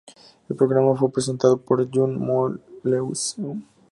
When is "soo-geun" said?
3.15-3.67